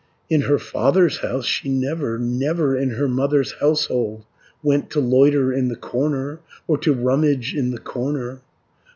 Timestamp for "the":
5.67-5.75, 7.69-7.77